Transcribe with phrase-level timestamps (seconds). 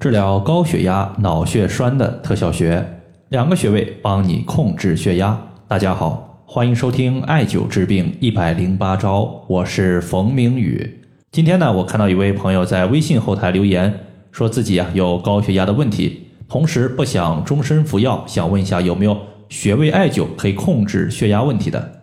[0.00, 2.86] 治疗高血压、脑血栓的特效穴，
[3.30, 5.36] 两个穴位帮你控制血压。
[5.66, 11.00] 大家好，欢迎收听艾灸治病一百零八招，我是冯明宇。
[11.32, 13.92] 今天呢，我看到一位朋友在微信后台留言，
[14.30, 19.18] 说自己啊有高血压的问题，同时不想终身服药，想问一下有没有
[19.48, 22.02] 穴位艾灸可以控制血压问题的。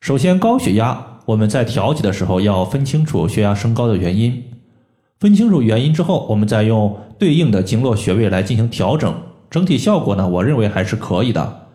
[0.00, 4.42] 首先，高血压我们在调节的时候要分清楚血压升高的原因。
[5.18, 9.14] 分清楚原因之后，我们再用对应的经络穴位来进行调整，
[9.48, 11.68] 整体效果呢，我认为还是可以的。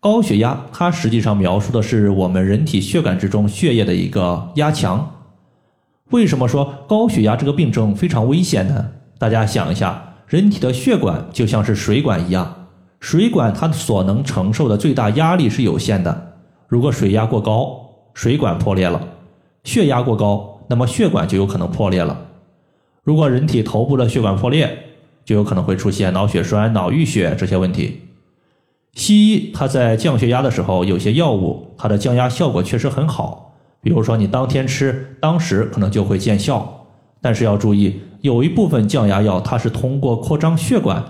[0.00, 5.10] 高血压它实际上描述的是我们人体血管之中血液的一个压强。
[6.10, 8.86] 为什么说高血压这个病症非常危险呢？
[9.18, 16.32] 大家想一下，人体的血管就像是水管一样，水管它所能承受的最大压力是有限的。
[16.66, 17.78] 如果水压过高，
[18.14, 18.98] 水管破裂了；
[19.64, 22.18] 血压过高，那么血管就有可能破裂了。
[23.04, 24.78] 如果人体头部的血管破裂，
[25.26, 28.00] 就有可能会出现脑血栓、脑溢血这些问题。
[28.94, 33.52] 西医它在降血压的时候，有些药物它的降压效果确实很好，
[33.82, 36.86] 比如说你当天吃，当时可能就会见效。
[37.20, 41.04] 但是要注意，有一部分降压药它是通过扩张血管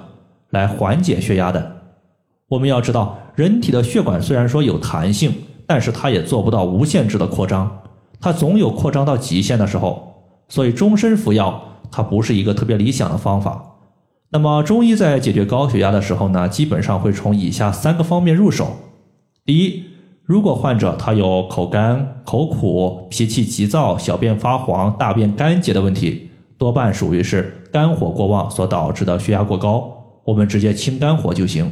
[0.51, 1.77] 来缓解血压的。
[2.49, 5.33] 我们要知道，人体的血管虽然说有弹性，
[5.67, 7.83] 但是它也做不到无限制的扩张，
[8.21, 11.63] 它总有扩张到极限的时候，所以终身服药。
[11.95, 13.77] 它不是一个特别理想的方法。
[14.31, 18.77] 那么中医在解决高血压的时候呢，基本上会从以下三个方面入手。
[19.45, 19.85] 第一，
[20.25, 29.89] 如果患者他有口干、口苦、脾气急躁、小便发黄、大便干结的问题，多半属于是肝火过旺所导致的血压过高，
[30.25, 31.71] 我们直接清肝火就行。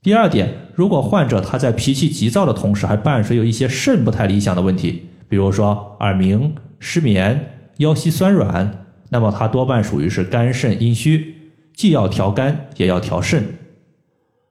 [0.00, 8.83] 第二点，如果患者他在脾气急躁的同时，还伴随有一些肾不太理想的问题，比如说耳鸣、失眠、腰膝酸软。
[9.14, 11.36] 那么它多半属于是肝肾阴虚，
[11.72, 13.44] 既要调肝也要调肾，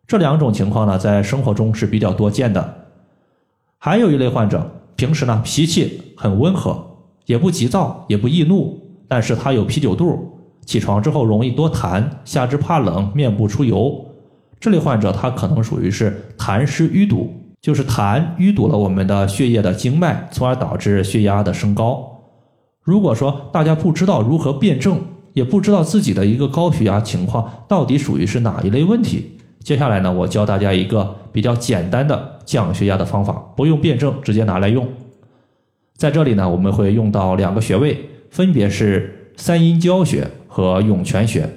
[0.08, 2.74] 这两种情况呢，在生活中是比较多见的。
[3.78, 4.66] 还有一类患者，
[4.96, 6.82] 平时呢脾气很温和，
[7.26, 14.06] 也不急躁，也不易怒，但是他有啤酒肚，起床之后容易多痰，下肢怕冷，面部出油。
[14.62, 22.13] 这类患者他可能属于是痰湿淤堵，就是痰淤堵了我们的血液的经脉，从而导致血压的升高。
[22.84, 25.00] 如果说大家不知道如何辨证，
[25.32, 34.88] 也不知道自己的一个高血压情况到底属于是哪一类问题，接下来呢，我教大家一个比较简单的降血压的方法，不用辩证，直接拿来用。
[35.96, 41.50] 在这里呢，我们会用到两个穴位，分别是三阴交穴和涌泉穴。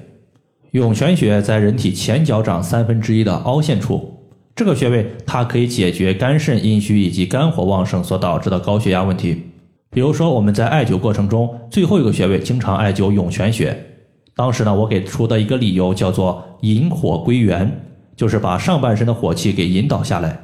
[0.71, 4.21] 涌泉穴在人体前脚掌三分之一的凹陷处，
[4.55, 9.43] 这个穴位它可以解决肝肾阴虚以及肝火旺盛所导致的高血压问题。
[9.97, 13.75] 比如说，我们在艾灸过程中，最后一个穴位经常艾灸涌泉穴。
[14.35, 17.81] 当时呢，我给出的一个理由叫做引火归元，
[18.15, 20.39] 就是把上半身的火气给引导下来。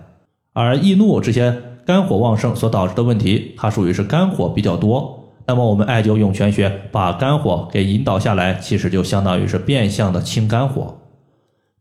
[0.54, 1.54] 而易怒这些
[1.84, 5.22] 肝火旺盛所导致的问题，它属于是肝火比较多。
[5.46, 10.96] 那么我们艾灸涌泉穴，把肝火给引导下来，其实就相当于是变相的清肝火。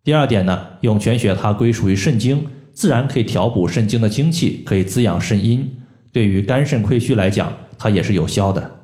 [0.03, 5.77] 第二点呢，涌泉穴它归属于肾经，自然可以调补肾经的精气，可以滋养肾阴。
[6.11, 8.79] 对于肝肾亏虚来讲，它也是有效的。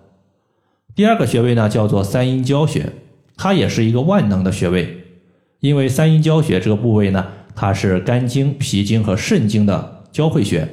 [0.95, 2.93] 第二个穴位呢，叫做三阴交穴，
[3.35, 5.03] 它也是一个万能的穴位。
[5.59, 10.67] 因为三阴交穴这个部位呢，它是肝经、脾经和肾经的交汇穴。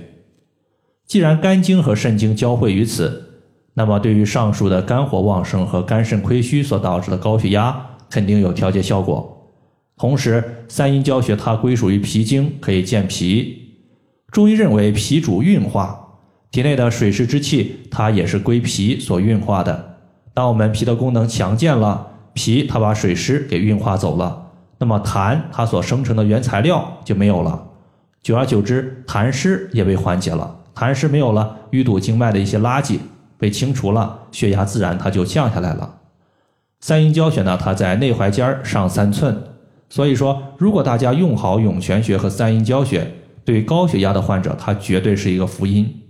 [1.06, 3.42] 既然肝经和肾经交汇于此，
[3.74, 9.52] 那么对于上述的肝火旺盛和肝肾亏虚所导致的高血压，肯定有调节效果。
[9.96, 13.74] 同时，三阴交穴它归属于脾经，可以健脾。
[14.30, 16.03] 中医认为脾主运化。
[16.54, 19.96] 体内的水湿之气，它也是归脾所运化的。
[20.32, 27.60] 当我们脾的功能强健了，脾它把水湿给运化走了，那么痰它所生成的原材料就没有了。
[28.22, 30.60] 久而久之，痰湿也被缓解了。
[30.76, 32.98] 痰湿没有了，淤堵经脉的一些垃圾
[33.36, 35.96] 被清除了，血压自然它就降下来了。
[36.78, 39.42] 三阴交穴呢，它在内踝尖上三寸，
[39.88, 43.12] 所以说，如果大家用好涌泉穴和三阴交穴，
[43.44, 46.02] 对高血压的患者，它绝对是一个福音。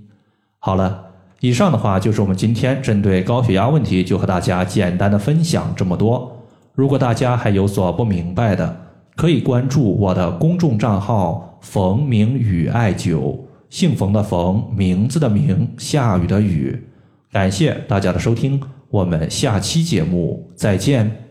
[0.67, 0.99] 好了，
[1.41, 6.35] 以上的话就是我们今天针对高血压问题，就和大家简单的分享这么多。
[6.73, 8.75] 如果大家还有所不明白的，
[9.15, 13.39] 可以关注我的公众账号“冯明宇艾灸”，
[13.69, 16.83] 姓冯的冯，名字的名，下雨的雨。
[17.31, 18.59] 感谢大家的收听，
[18.89, 21.24] 我们下期节目再见。